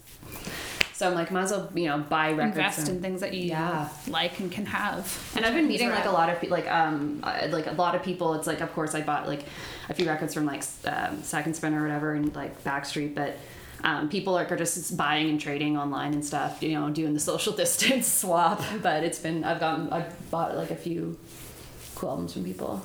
So 1.00 1.08
I'm 1.08 1.16
like, 1.16 1.32
might 1.32 1.44
as 1.44 1.52
well 1.52 1.70
you 1.76 1.86
know 1.88 2.00
buy 2.00 2.32
records. 2.34 2.58
invest 2.58 2.80
and- 2.80 2.90
in 2.98 3.02
things 3.02 3.22
that 3.22 3.34
you 3.34 3.46
Yeah. 3.46 3.88
like 4.10 4.38
and 4.42 4.52
can 4.52 4.66
have. 4.66 5.32
And 5.34 5.46
I've 5.46 5.54
been 5.54 5.70
meeting 5.70 5.90
like 5.90 6.04
a 6.04 6.12
lot 6.12 6.28
of 6.30 6.50
like 6.50 6.70
um 6.70 7.22
uh, 7.24 7.48
like 7.52 7.68
a 7.68 7.72
lot 7.72 7.96
of 7.96 8.04
people. 8.04 8.34
It's 8.34 8.48
like 8.48 8.60
of 8.60 8.74
course 8.74 8.94
I 8.96 9.02
bought 9.02 9.26
like 9.26 9.46
a 9.88 9.94
few 9.94 10.06
records 10.10 10.34
from 10.34 10.46
like 10.46 10.62
um, 10.86 11.24
Second 11.24 11.56
Spin 11.56 11.74
or 11.74 11.84
whatever 11.84 12.12
and 12.16 12.36
like 12.36 12.62
Backstreet, 12.66 13.16
but 13.16 13.38
um, 13.82 14.10
people 14.10 14.38
are 14.38 14.46
just 14.58 14.98
buying 14.98 15.30
and 15.30 15.40
trading 15.40 15.78
online 15.78 16.14
and 16.14 16.26
stuff. 16.26 16.62
You 16.62 16.74
know, 16.78 16.90
doing 16.90 17.14
the 17.14 17.20
social 17.32 17.54
distance 17.54 18.06
swap. 18.12 18.62
But 18.84 19.06
it's 19.06 19.20
been 19.20 19.46
I've 19.46 19.62
gotten 19.62 19.90
I've 19.94 20.30
bought 20.30 20.58
like 20.58 20.70
a 20.72 20.76
few 20.76 21.18
cool 21.96 22.10
albums 22.10 22.34
from 22.34 22.44
people. 22.44 22.82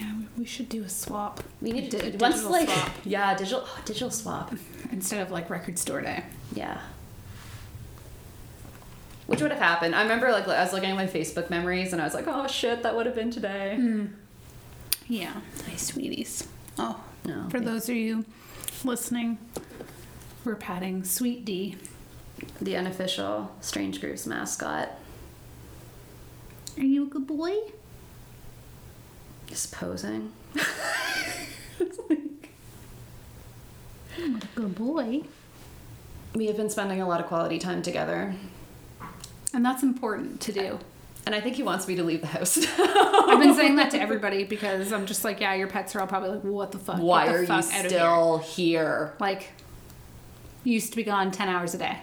Yeah, 0.00 0.12
we- 0.36 0.44
should 0.44 0.68
do 0.68 0.82
a 0.82 0.88
swap. 0.88 1.40
We 1.62 1.70
need 1.70 1.88
to 1.92 1.98
digital 1.98 2.18
once 2.18 2.42
like 2.44 2.68
swap 2.68 2.90
yeah 3.04 3.36
digital 3.36 3.62
oh, 3.64 3.78
digital 3.84 4.10
swap. 4.10 4.52
instead 4.90 5.20
of 5.22 5.30
like 5.30 5.48
record 5.50 5.78
store 5.78 6.00
day. 6.00 6.24
Yeah. 6.52 6.80
Which 9.26 9.40
would 9.40 9.50
have 9.50 9.60
happened. 9.60 9.94
I 9.94 10.02
remember 10.02 10.30
like 10.30 10.46
I 10.48 10.62
was 10.62 10.72
looking 10.72 10.90
at 10.90 10.96
my 10.96 11.06
Facebook 11.06 11.50
memories 11.50 11.92
and 11.92 12.00
I 12.02 12.04
was 12.04 12.14
like, 12.14 12.26
oh 12.26 12.46
shit, 12.46 12.82
that 12.82 12.94
would 12.94 13.06
have 13.06 13.14
been 13.14 13.30
today. 13.30 13.76
Hmm. 13.76 14.06
Yeah, 15.06 15.34
my 15.68 15.76
sweeties. 15.76 16.46
Oh, 16.78 17.02
No. 17.24 17.46
For 17.50 17.60
those 17.60 17.88
of 17.88 17.96
you 17.96 18.24
listening, 18.84 19.38
we're 20.44 20.54
patting 20.56 21.04
Sweet 21.04 21.44
D. 21.44 21.76
The 22.60 22.76
unofficial 22.76 23.54
Strange 23.60 24.00
Grooves 24.00 24.26
mascot. 24.26 24.88
Are 26.76 26.82
you 26.84 27.04
a 27.04 27.06
good 27.06 27.26
boy? 27.26 27.54
Just 29.46 29.72
posing. 29.72 30.32
I'm 34.16 34.36
a 34.36 34.40
good 34.54 34.74
boy. 34.74 35.22
We 36.34 36.46
have 36.46 36.56
been 36.56 36.70
spending 36.70 37.00
a 37.00 37.06
lot 37.08 37.20
of 37.20 37.26
quality 37.26 37.58
time 37.58 37.82
together. 37.82 38.34
And 39.54 39.64
that's 39.64 39.84
important 39.84 40.40
to 40.42 40.52
do. 40.52 40.78
And 41.26 41.34
I 41.34 41.40
think 41.40 41.56
he 41.56 41.62
wants 41.62 41.88
me 41.88 41.94
to 41.94 42.02
leave 42.02 42.20
the 42.20 42.26
house. 42.26 42.58
I've 42.78 43.40
been 43.40 43.54
saying 43.54 43.76
that 43.76 43.92
to 43.92 44.00
everybody 44.00 44.44
because 44.44 44.92
I'm 44.92 45.06
just 45.06 45.24
like, 45.24 45.40
yeah, 45.40 45.54
your 45.54 45.68
pets 45.68 45.94
are 45.94 46.00
all 46.00 46.06
probably 46.06 46.30
like, 46.30 46.42
what 46.42 46.72
the 46.72 46.78
fuck? 46.78 46.98
Why 46.98 47.26
the 47.28 47.32
are 47.32 47.40
you 47.40 47.46
fuck 47.46 47.64
out 47.72 47.86
of 47.86 47.90
here." 47.90 48.00
still 48.00 48.38
here? 48.38 49.14
Like, 49.20 49.52
you 50.64 50.74
used 50.74 50.90
to 50.90 50.96
be 50.96 51.04
gone 51.04 51.30
10 51.30 51.48
hours 51.48 51.72
a 51.72 51.78
day. 51.78 51.98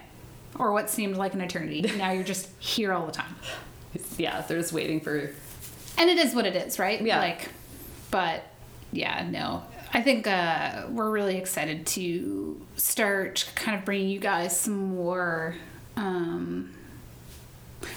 Or 0.58 0.72
what 0.72 0.90
seemed 0.90 1.16
like 1.16 1.34
an 1.34 1.40
eternity. 1.40 1.82
Now 1.96 2.10
you're 2.10 2.24
just 2.24 2.48
here 2.58 2.92
all 2.92 3.06
the 3.06 3.12
time. 3.12 3.36
Yeah, 4.16 4.40
they're 4.40 4.58
just 4.58 4.72
waiting 4.72 5.00
for. 5.00 5.30
And 5.98 6.10
it 6.10 6.18
is 6.18 6.34
what 6.34 6.46
it 6.46 6.56
is, 6.56 6.78
right? 6.78 7.00
Yeah. 7.00 7.18
Like, 7.18 7.50
but 8.10 8.42
yeah, 8.90 9.28
no. 9.30 9.62
I 9.92 10.00
think 10.00 10.26
uh, 10.26 10.86
we're 10.90 11.10
really 11.10 11.36
excited 11.36 11.86
to 11.88 12.60
start 12.76 13.50
kind 13.54 13.78
of 13.78 13.84
bringing 13.84 14.08
you 14.08 14.18
guys 14.18 14.58
some 14.58 14.96
more. 14.96 15.54
Um, 15.96 16.74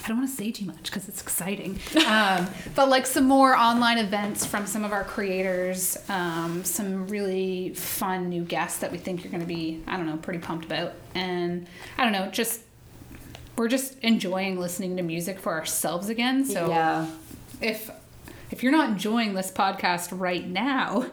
I 0.04 0.08
don't 0.08 0.18
want 0.18 0.30
to 0.30 0.36
say 0.36 0.50
too 0.50 0.66
much 0.66 0.84
because 0.84 1.08
it's 1.08 1.22
exciting, 1.22 1.78
um, 2.06 2.48
but 2.74 2.88
like 2.88 3.06
some 3.06 3.24
more 3.24 3.56
online 3.56 3.98
events 3.98 4.44
from 4.44 4.66
some 4.66 4.84
of 4.84 4.92
our 4.92 5.04
creators, 5.04 5.96
um, 6.08 6.64
some 6.64 7.08
really 7.08 7.74
fun 7.74 8.28
new 8.28 8.44
guests 8.44 8.78
that 8.80 8.92
we 8.92 8.98
think 8.98 9.22
you're 9.22 9.30
going 9.30 9.42
to 9.42 9.46
be, 9.46 9.82
I 9.86 9.96
don't 9.96 10.06
know, 10.06 10.16
pretty 10.16 10.40
pumped 10.40 10.64
about. 10.64 10.92
And 11.14 11.66
I 11.98 12.04
don't 12.04 12.12
know, 12.12 12.28
just 12.30 12.60
we're 13.56 13.68
just 13.68 13.98
enjoying 14.00 14.58
listening 14.60 14.96
to 14.96 15.02
music 15.02 15.38
for 15.38 15.52
ourselves 15.52 16.08
again. 16.08 16.44
So 16.44 16.68
yeah. 16.68 17.10
if 17.60 17.90
if 18.50 18.62
you're 18.62 18.72
not 18.72 18.90
enjoying 18.90 19.34
this 19.34 19.50
podcast 19.50 20.08
right 20.18 20.46
now, 20.46 21.06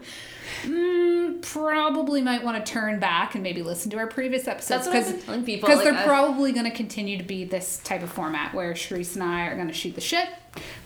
mm, 0.64 1.42
probably 1.42 2.20
might 2.22 2.42
want 2.42 2.64
to 2.64 2.72
turn 2.72 2.98
back 3.00 3.34
and 3.34 3.42
maybe 3.42 3.62
listen 3.62 3.90
to 3.92 3.98
our 3.98 4.06
previous 4.06 4.48
episodes 4.48 4.86
That's 4.86 4.86
what 4.86 4.96
I've 4.96 5.06
been 5.16 5.22
telling 5.26 5.44
people, 5.44 5.68
because 5.68 5.84
like, 5.84 5.94
they're 5.94 6.04
probably 6.06 6.52
going 6.52 6.64
to 6.64 6.76
continue 6.76 7.18
to 7.18 7.24
be 7.24 7.44
this 7.44 7.78
type 7.78 8.02
of 8.02 8.10
format 8.10 8.54
where 8.54 8.72
Cherise 8.74 9.14
and 9.14 9.22
I 9.22 9.46
are 9.46 9.54
going 9.54 9.68
to 9.68 9.74
shoot 9.74 9.94
the 9.94 10.00
shit. 10.00 10.28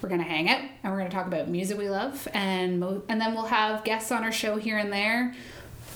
We're 0.02 0.08
going 0.08 0.20
to 0.20 0.26
hang 0.28 0.48
out 0.48 0.60
and 0.60 0.92
we're 0.92 0.98
going 0.98 1.10
to 1.10 1.16
talk 1.16 1.26
about 1.26 1.48
music 1.48 1.78
we 1.78 1.88
love, 1.90 2.26
and 2.34 2.80
mo- 2.80 3.02
and 3.08 3.20
then 3.20 3.34
we'll 3.34 3.46
have 3.46 3.84
guests 3.84 4.10
on 4.12 4.24
our 4.24 4.32
show 4.32 4.56
here 4.56 4.78
and 4.78 4.92
there. 4.92 5.34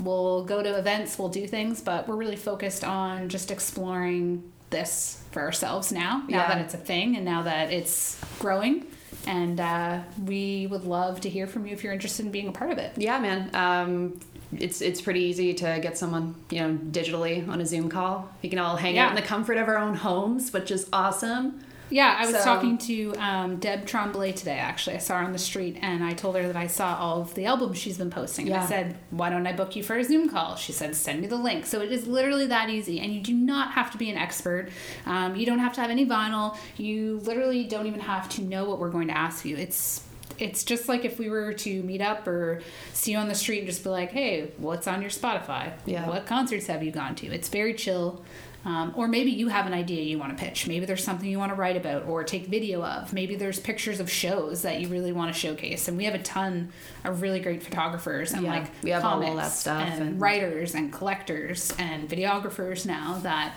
We'll 0.00 0.44
go 0.44 0.62
to 0.62 0.78
events, 0.78 1.18
we'll 1.18 1.28
do 1.28 1.46
things, 1.46 1.80
but 1.80 2.08
we're 2.08 2.16
really 2.16 2.36
focused 2.36 2.82
on 2.84 3.28
just 3.28 3.50
exploring 3.50 4.42
this 4.70 5.22
for 5.32 5.42
ourselves 5.42 5.92
now. 5.92 6.24
Now 6.28 6.38
Yeah. 6.40 6.48
that 6.48 6.58
it's 6.62 6.74
a 6.74 6.78
thing 6.78 7.14
and 7.16 7.24
now 7.26 7.42
that 7.42 7.70
it's 7.72 8.18
growing. 8.38 8.86
And 9.26 9.60
uh, 9.60 10.00
we 10.24 10.66
would 10.66 10.84
love 10.84 11.20
to 11.22 11.28
hear 11.28 11.46
from 11.46 11.66
you 11.66 11.72
if 11.72 11.84
you're 11.84 11.92
interested 11.92 12.26
in 12.26 12.32
being 12.32 12.48
a 12.48 12.52
part 12.52 12.70
of 12.72 12.78
it. 12.78 12.92
Yeah, 12.96 13.18
man. 13.20 13.50
Um, 13.54 14.20
it's 14.58 14.80
it's 14.82 15.00
pretty 15.00 15.20
easy 15.20 15.54
to 15.54 15.78
get 15.80 15.96
someone 15.96 16.34
you 16.50 16.60
know 16.60 16.74
digitally 16.90 17.48
on 17.48 17.60
a 17.60 17.66
Zoom 17.66 17.88
call. 17.88 18.28
We 18.42 18.48
can 18.48 18.58
all 18.58 18.76
hang 18.76 18.96
Yeah. 18.96 19.04
out 19.06 19.10
in 19.10 19.16
the 19.16 19.22
comfort 19.22 19.56
of 19.56 19.68
our 19.68 19.78
own 19.78 19.94
homes, 19.94 20.52
which 20.52 20.70
is 20.70 20.88
awesome. 20.92 21.64
Yeah, 21.92 22.16
I 22.18 22.26
was 22.26 22.36
So- 22.36 22.44
talking 22.44 22.78
to 22.78 23.14
um, 23.18 23.56
Deb 23.56 23.86
Tremblay 23.86 24.32
today. 24.32 24.58
Actually, 24.58 24.96
I 24.96 24.98
saw 24.98 25.18
her 25.18 25.24
on 25.24 25.32
the 25.32 25.38
street, 25.38 25.78
and 25.82 26.02
I 26.02 26.14
told 26.14 26.36
her 26.36 26.46
that 26.46 26.56
I 26.56 26.66
saw 26.66 26.96
all 26.98 27.20
of 27.20 27.34
the 27.34 27.44
albums 27.46 27.78
she's 27.78 27.98
been 27.98 28.10
posting. 28.10 28.46
And 28.48 28.56
I 28.56 28.66
said, 28.66 28.96
"Why 29.10 29.28
don't 29.30 29.46
I 29.46 29.52
book 29.52 29.76
you 29.76 29.82
for 29.82 29.96
a 29.98 30.04
Zoom 30.04 30.28
call?" 30.30 30.56
She 30.56 30.72
said, 30.72 30.96
"Send 30.96 31.20
me 31.20 31.26
the 31.26 31.36
link." 31.36 31.66
So 31.66 31.80
it 31.82 31.92
is 31.92 32.06
literally 32.06 32.46
that 32.46 32.70
easy, 32.70 32.98
and 32.98 33.12
you 33.12 33.20
do 33.20 33.34
not 33.34 33.72
have 33.72 33.90
to 33.92 33.98
be 33.98 34.08
an 34.10 34.16
expert. 34.16 34.68
Um, 35.06 35.36
you 35.36 35.44
don't 35.46 35.58
have 35.60 35.74
to 35.74 35.80
have 35.82 35.90
any 35.90 36.06
vinyl. 36.06 36.56
You 36.76 37.20
literally 37.24 37.64
don't 37.64 37.86
even 37.86 38.00
have 38.00 38.28
to 38.30 38.42
know 38.42 38.64
what 38.64 38.78
we're 38.78 38.90
going 38.90 39.08
to 39.08 39.16
ask 39.16 39.44
you. 39.44 39.56
It's 39.56 40.02
it's 40.38 40.64
just 40.64 40.88
like 40.88 41.04
if 41.04 41.18
we 41.18 41.28
were 41.28 41.52
to 41.52 41.82
meet 41.82 42.00
up 42.00 42.26
or 42.26 42.62
see 42.94 43.12
you 43.12 43.18
on 43.18 43.28
the 43.28 43.34
street 43.34 43.58
and 43.58 43.66
just 43.68 43.84
be 43.84 43.90
like, 43.90 44.10
"Hey, 44.12 44.50
what's 44.56 44.86
on 44.88 45.02
your 45.02 45.10
Spotify? 45.10 45.72
Yeah. 45.84 46.08
What 46.08 46.24
concerts 46.26 46.66
have 46.68 46.82
you 46.82 46.90
gone 46.90 47.14
to?" 47.16 47.26
It's 47.26 47.48
very 47.50 47.74
chill. 47.74 48.22
Um, 48.64 48.92
or 48.94 49.08
maybe 49.08 49.32
you 49.32 49.48
have 49.48 49.66
an 49.66 49.74
idea 49.74 50.02
you 50.02 50.18
want 50.20 50.36
to 50.38 50.44
pitch. 50.44 50.68
Maybe 50.68 50.86
there's 50.86 51.02
something 51.02 51.28
you 51.28 51.38
want 51.38 51.50
to 51.50 51.56
write 51.56 51.76
about 51.76 52.06
or 52.06 52.22
take 52.22 52.46
video 52.46 52.82
of. 52.84 53.12
Maybe 53.12 53.34
there's 53.34 53.58
pictures 53.58 53.98
of 53.98 54.08
shows 54.08 54.62
that 54.62 54.80
you 54.80 54.86
really 54.86 55.10
want 55.12 55.34
to 55.34 55.38
showcase. 55.38 55.88
And 55.88 55.96
we 55.96 56.04
have 56.04 56.14
a 56.14 56.22
ton 56.22 56.72
of 57.04 57.22
really 57.22 57.40
great 57.40 57.62
photographers 57.62 58.32
and 58.32 58.42
Yeah, 58.44 58.50
like 58.50 58.70
we 58.82 58.90
have 58.90 59.04
all 59.04 59.20
comics 59.20 59.34
that 59.36 59.52
stuff 59.52 59.88
and, 59.88 60.02
and- 60.02 60.20
writers 60.20 60.74
and 60.76 60.92
collectors 60.92 61.74
and 61.78 62.08
videographers 62.08 62.86
now 62.86 63.18
that 63.24 63.56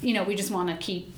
you 0.00 0.14
know 0.14 0.22
we 0.22 0.36
just 0.36 0.50
want 0.52 0.68
to 0.70 0.76
keep 0.76 1.12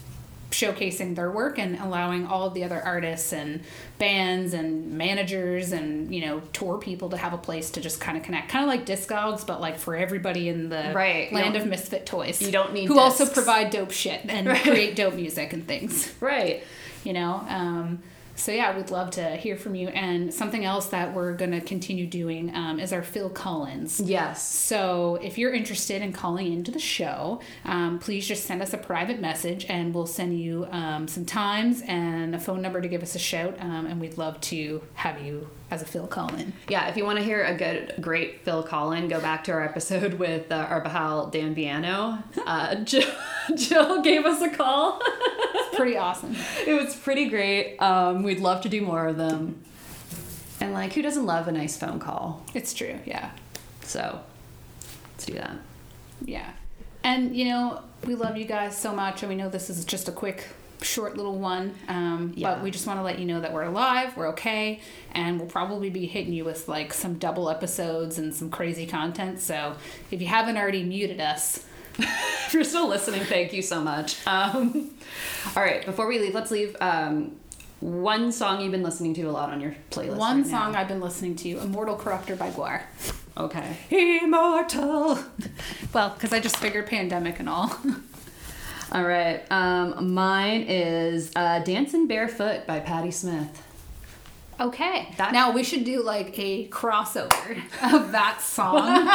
showcasing 0.52 1.16
their 1.16 1.30
work 1.30 1.58
and 1.58 1.78
allowing 1.78 2.26
all 2.26 2.46
of 2.46 2.54
the 2.54 2.64
other 2.64 2.80
artists 2.82 3.32
and 3.32 3.62
bands 3.98 4.54
and 4.54 4.92
managers 4.92 5.72
and 5.72 6.14
you 6.14 6.20
know 6.24 6.40
tour 6.52 6.78
people 6.78 7.08
to 7.10 7.16
have 7.16 7.32
a 7.32 7.38
place 7.38 7.70
to 7.72 7.80
just 7.80 8.00
kind 8.00 8.16
of 8.16 8.22
connect. 8.22 8.48
Kind 8.50 8.64
of 8.64 8.68
like 8.68 8.86
discogs 8.86 9.46
but 9.46 9.60
like 9.60 9.78
for 9.78 9.94
everybody 9.96 10.48
in 10.48 10.68
the 10.68 10.92
Right, 10.94 11.32
land 11.32 11.56
of 11.56 11.66
misfit 11.66 12.06
toys. 12.06 12.40
you 12.40 12.52
don't 12.52 12.72
need 12.72 12.86
who 12.86 12.98
also 12.98 13.26
provide 13.26 13.70
dope 13.70 13.90
shit 13.90 14.20
and 14.28 14.48
create 14.62 14.96
dope 14.96 15.14
music 15.14 15.52
and 15.52 15.66
things. 15.66 16.12
Right. 16.20 16.62
you 17.04 17.12
know 17.12 17.44
um, 17.48 18.02
so 18.34 18.50
yeah 18.52 18.76
we'd 18.76 18.90
love 18.90 19.10
to 19.10 19.36
hear 19.36 19.56
from 19.56 19.74
you 19.74 19.88
and 19.88 20.32
something 20.32 20.64
else 20.64 20.86
that 20.86 21.14
we're 21.14 21.32
going 21.34 21.50
to 21.52 21.60
continue 21.60 22.06
doing 22.06 22.54
um, 22.54 22.80
is 22.80 22.92
our 22.92 23.02
phil 23.02 23.28
collins 23.30 24.00
Yes. 24.00 24.46
so 24.46 25.16
if 25.22 25.36
you're 25.38 25.52
interested 25.52 26.02
in 26.02 26.12
calling 26.12 26.52
into 26.52 26.70
the 26.70 26.78
show, 26.78 27.40
um, 27.64 27.98
please 27.98 28.26
just 28.26 28.44
send 28.44 28.62
us 28.62 28.72
a 28.72 28.78
private 28.78 29.20
message 29.20 29.66
and 29.68 29.94
we'll 29.94 30.06
send 30.06 30.38
you 30.38 30.66
um, 30.70 31.06
some 31.08 31.24
times 31.24 31.82
and 31.86 32.34
a 32.34 32.38
phone 32.38 32.62
number 32.62 32.80
to 32.80 32.88
give 32.88 33.02
us 33.02 33.14
a 33.14 33.18
shout. 33.18 33.56
Um, 33.60 33.86
and 33.86 34.00
we'd 34.00 34.18
love 34.18 34.40
to 34.42 34.82
have 34.94 35.20
you 35.22 35.48
as 35.70 35.82
a 35.82 35.84
Phil 35.86 36.06
call 36.06 36.34
in. 36.34 36.52
Yeah, 36.68 36.88
if 36.88 36.96
you 36.96 37.04
want 37.04 37.18
to 37.18 37.24
hear 37.24 37.44
a 37.44 37.54
good, 37.56 37.94
great 38.00 38.44
Phil 38.44 38.62
Collin, 38.62 39.08
go 39.08 39.20
back 39.20 39.44
to 39.44 39.52
our 39.52 39.64
episode 39.64 40.14
with 40.14 40.50
uh, 40.52 40.56
our 40.68 40.82
Bahal 40.82 41.30
Dan 41.30 41.54
Biano. 41.54 42.22
Uh, 42.46 42.74
Jill, 42.84 43.10
Jill 43.56 44.02
gave 44.02 44.24
us 44.26 44.40
a 44.42 44.50
call. 44.50 45.00
Pretty 45.82 45.96
awesome. 45.98 46.36
it 46.66 46.80
was 46.80 46.94
pretty 46.94 47.28
great. 47.28 47.76
Um, 47.78 48.22
we'd 48.22 48.38
love 48.38 48.60
to 48.62 48.68
do 48.68 48.82
more 48.82 49.08
of 49.08 49.16
them. 49.16 49.62
And 50.60 50.72
like, 50.72 50.92
who 50.92 51.02
doesn't 51.02 51.26
love 51.26 51.48
a 51.48 51.52
nice 51.52 51.76
phone 51.76 51.98
call? 51.98 52.44
It's 52.54 52.72
true. 52.72 53.00
Yeah. 53.04 53.30
So, 53.80 54.20
let's 55.10 55.26
do 55.26 55.32
that. 55.34 55.56
Yeah. 56.24 56.52
And, 57.02 57.36
you 57.36 57.46
know, 57.46 57.82
we 58.04 58.14
love 58.14 58.36
you 58.36 58.44
guys 58.44 58.78
so 58.78 58.94
much. 58.94 59.24
And 59.24 59.28
we 59.30 59.34
know 59.34 59.48
this 59.48 59.68
is 59.70 59.84
just 59.84 60.08
a 60.08 60.12
quick, 60.12 60.46
short 60.82 61.16
little 61.16 61.36
one. 61.36 61.74
Um, 61.88 62.32
Yeah. 62.36 62.54
But 62.54 62.62
we 62.62 62.70
just 62.70 62.86
want 62.86 63.00
to 63.00 63.02
let 63.02 63.18
you 63.18 63.24
know 63.24 63.40
that 63.40 63.52
we're 63.52 63.64
alive, 63.64 64.16
we're 64.16 64.28
okay. 64.28 64.78
And 65.10 65.40
we'll 65.40 65.48
probably 65.48 65.90
be 65.90 66.06
hitting 66.06 66.32
you 66.32 66.44
with 66.44 66.68
like 66.68 66.94
some 66.94 67.14
double 67.14 67.50
episodes 67.50 68.18
and 68.18 68.32
some 68.32 68.50
crazy 68.50 68.86
content. 68.86 69.40
So 69.40 69.74
if 70.12 70.20
you 70.20 70.28
haven't 70.28 70.56
already 70.56 70.84
muted 70.84 71.20
us, 71.20 71.64
If 72.46 72.56
you're 72.56 72.64
still 72.64 72.86
listening, 72.86 73.22
thank 73.22 73.54
you 73.54 73.62
so 73.62 73.80
much. 73.80 74.18
Um, 74.26 74.90
all 75.56 75.62
right, 75.62 75.86
before 75.86 76.06
we 76.06 76.18
leave, 76.18 76.34
let's 76.34 76.50
leave 76.50 76.76
um, 76.82 77.36
one 77.80 78.30
song 78.30 78.60
you've 78.60 78.72
been 78.72 78.82
listening 78.82 79.14
to 79.14 79.22
a 79.22 79.30
lot 79.30 79.48
on 79.48 79.58
your 79.60 79.74
playlist. 79.90 80.16
One 80.16 80.42
right 80.42 80.50
now. 80.50 80.58
song 80.64 80.76
I've 80.76 80.88
been 80.88 81.00
listening 81.00 81.34
to, 81.36 81.60
Immortal 81.60 81.96
Corruptor 81.96 82.36
by 82.36 82.50
GWAR. 82.50 82.82
Okay. 83.38 83.76
Immortal! 83.90 85.18
Well, 85.94 86.10
because 86.10 86.32
I 86.32 86.40
just 86.40 86.56
figured 86.56 86.86
pandemic 86.86 87.38
and 87.38 87.48
all. 87.48 87.74
All 88.92 89.04
right. 89.04 89.42
Um, 89.50 90.12
mine 90.12 90.62
is 90.68 91.32
uh, 91.34 91.60
Dancing 91.60 92.06
Barefoot 92.06 92.66
by 92.66 92.80
Patti 92.80 93.10
Smith. 93.10 93.62
Okay. 94.60 95.08
That- 95.16 95.32
now 95.32 95.50
we 95.52 95.62
should 95.64 95.84
do 95.84 96.02
like 96.02 96.38
a 96.38 96.68
crossover 96.68 97.56
of 97.94 98.12
that 98.12 98.40
song 98.40 99.08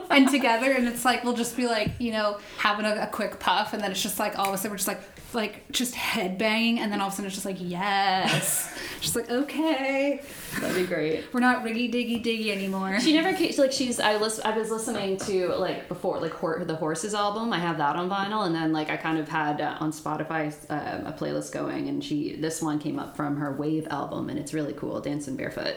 and 0.10 0.28
together, 0.28 0.72
and 0.72 0.86
it's 0.88 1.04
like 1.04 1.24
we'll 1.24 1.34
just 1.36 1.56
be 1.56 1.66
like, 1.66 1.90
you 1.98 2.12
know, 2.12 2.38
having 2.58 2.84
a, 2.86 3.02
a 3.02 3.06
quick 3.06 3.38
puff, 3.40 3.72
and 3.72 3.82
then 3.82 3.90
it's 3.90 4.02
just 4.02 4.18
like 4.18 4.38
all 4.38 4.48
of 4.48 4.54
a 4.54 4.58
sudden 4.58 4.72
we're 4.72 4.76
just 4.76 4.88
like, 4.88 5.00
like 5.32 5.70
just 5.72 5.94
head 5.94 6.38
banging, 6.38 6.78
and 6.78 6.92
then 6.92 7.00
all 7.00 7.08
of 7.08 7.12
a 7.12 7.16
sudden 7.16 7.26
it's 7.26 7.34
just 7.34 7.46
like, 7.46 7.56
yes. 7.60 8.76
just 9.00 9.16
like, 9.16 9.30
okay. 9.30 10.22
That'd 10.60 10.76
be 10.76 10.86
great. 10.86 11.24
We're 11.32 11.40
not 11.40 11.64
riggy 11.64 11.92
diggy 11.92 12.22
diggy 12.24 12.50
anymore. 12.52 13.00
She 13.00 13.12
never 13.12 13.36
came, 13.36 13.52
like 13.58 13.72
she's 13.72 13.98
I 13.98 14.16
list, 14.16 14.40
I 14.44 14.56
was 14.56 14.70
listening 14.70 15.16
to 15.18 15.48
like 15.56 15.88
before 15.88 16.20
like 16.20 16.32
Hor- 16.32 16.64
the 16.64 16.76
Horses 16.76 17.14
album. 17.14 17.52
I 17.52 17.58
have 17.58 17.78
that 17.78 17.96
on 17.96 18.08
vinyl, 18.08 18.46
and 18.46 18.54
then 18.54 18.72
like 18.72 18.90
I 18.90 18.96
kind 18.96 19.18
of 19.18 19.28
had 19.28 19.60
uh, 19.60 19.76
on 19.80 19.90
Spotify 19.92 20.54
um, 20.70 21.06
a 21.06 21.12
playlist 21.12 21.52
going, 21.52 21.88
and 21.88 22.02
she 22.04 22.36
this 22.36 22.62
one 22.62 22.78
came 22.78 22.98
up 22.98 23.16
from 23.16 23.36
her 23.38 23.52
Wave 23.52 23.86
album, 23.90 24.23
and 24.28 24.38
it's 24.38 24.52
really 24.54 24.72
cool. 24.74 25.00
Dancing 25.00 25.36
Barefoot. 25.36 25.76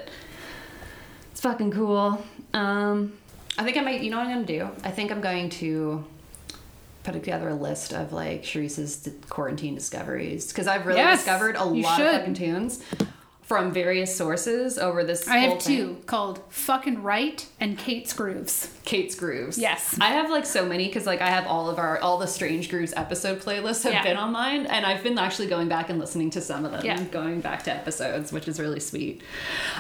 It's 1.32 1.42
fucking 1.42 1.72
cool. 1.72 2.24
Um, 2.54 3.14
I 3.58 3.64
think 3.64 3.78
I 3.78 3.82
might. 3.82 4.02
You 4.02 4.12
know 4.12 4.18
what 4.18 4.28
I'm 4.28 4.34
gonna 4.34 4.46
do? 4.46 4.70
I 4.84 4.92
think 4.92 5.12
I'm 5.12 5.22
going 5.22 5.50
to 5.52 6.04
put 7.04 7.14
together 7.14 7.50
a 7.50 7.56
list 7.56 7.94
of 7.94 8.12
like 8.12 8.44
Cherise's 8.44 9.08
quarantine 9.30 9.76
discoveries 9.76 10.48
because 10.50 10.68
I've 10.68 10.86
really 10.86 11.00
Yes, 11.00 11.20
discovered 11.20 11.56
a 11.56 11.64
lot 11.64 11.98
should. 11.98 12.08
of 12.08 12.14
fucking 12.20 12.34
tunes 12.34 12.84
from 13.48 13.72
various 13.72 14.14
sources 14.14 14.78
over 14.78 15.06
this. 15.06 15.26
I 15.26 15.38
have 15.38 15.62
thing. 15.64 15.78
two 15.78 15.98
called 16.06 16.42
Fucking 16.50 17.02
Right 17.02 17.46
and 17.62 17.78
Cait's 17.78 18.12
Grooves. 18.12 18.74
Cait's 18.84 19.16
Grooves. 19.16 19.58
Yes. 19.58 19.98
I 20.02 20.10
have 20.10 20.30
like 20.30 20.46
so 20.46 20.66
many 20.66 20.88
because 20.88 21.06
like 21.06 21.22
I 21.22 21.30
have 21.30 21.48
all 21.48 21.70
of 21.70 21.80
our 21.80 21.98
all 22.00 22.18
the 22.18 22.28
Strange 22.28 22.70
Grooves 22.70 22.94
episode 22.98 23.40
playlists 23.40 23.84
have 23.84 23.94
Yeah. 23.94 24.04
been 24.04 24.18
on 24.18 24.34
mine, 24.34 24.66
and 24.66 24.86
I've 24.86 25.02
been 25.02 25.18
actually 25.18 25.48
going 25.48 25.70
back 25.70 25.90
and 25.90 25.98
listening 25.98 26.30
to 26.32 26.42
some 26.42 26.66
of 26.66 26.72
them, 26.74 26.84
Yeah. 26.86 27.02
going 27.06 27.40
back 27.40 27.64
to 27.64 27.74
episodes, 27.74 28.34
which 28.34 28.50
is 28.50 28.60
really 28.60 28.82
sweet. 28.82 29.22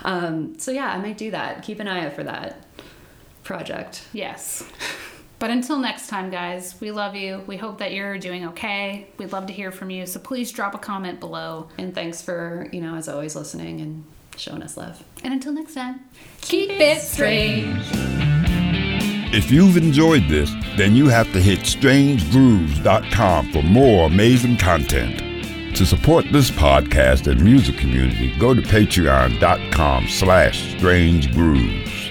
Um, 0.06 0.58
so 0.58 0.72
yeah, 0.72 0.88
I 0.88 0.98
might 0.98 1.18
do 1.18 1.32
that. 1.32 1.62
Keep 1.64 1.82
an 1.82 1.90
eye 1.90 2.06
out 2.06 2.14
for 2.14 2.24
that 2.24 2.64
project. 3.44 4.04
Yes. 4.14 4.64
But 5.40 5.52
until 5.52 5.78
next 5.78 6.08
time, 6.08 6.30
guys, 6.32 6.80
we 6.82 6.92
love 6.92 7.16
you. 7.16 7.44
We 7.46 7.58
hope 7.58 7.78
that 7.78 7.94
you're 7.94 8.18
doing 8.18 8.46
okay. 8.48 9.08
We'd 9.18 9.32
love 9.32 9.46
to 9.48 9.54
hear 9.54 9.72
from 9.72 9.90
you. 9.92 10.06
So 10.06 10.20
please 10.20 10.52
drop 10.52 10.74
a 10.74 10.80
comment 10.80 11.20
below. 11.20 11.70
And 11.78 11.94
thanks 11.94 12.22
for 12.22 12.68
you 12.72 12.82
know 12.82 12.96
as 12.96 13.08
always 13.08 13.36
listening 13.36 13.82
and 13.82 14.04
showing 14.36 14.64
us 14.64 14.78
love. 14.78 15.04
And 15.24 15.34
until 15.34 15.54
next 15.54 15.76
time, 15.76 16.02
keep 16.42 16.72
it 16.72 17.02
strange. 17.02 17.86
If 19.34 19.52
you've 19.52 19.78
enjoyed 19.78 20.28
this, 20.30 20.50
then 20.78 20.96
you 20.96 21.10
have 21.10 21.32
to 21.34 21.42
hit 21.42 21.60
strangegrooves.com 21.60 23.52
for 23.52 23.62
more 23.62 24.08
amazing 24.08 24.58
content. 24.58 25.76
To 25.76 25.86
support 25.86 26.26
this 26.32 26.50
podcast 26.50 27.30
and 27.30 27.44
music 27.44 27.78
community, 27.78 28.34
go 28.40 28.54
to 28.56 28.62
patreon.com 28.62 30.08
slash 30.08 30.76
strangegrooves. 30.76 32.07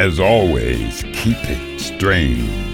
As 0.00 0.18
always, 0.18 1.02
keep 1.12 1.36
it 1.42 1.78
strange. 1.78 2.69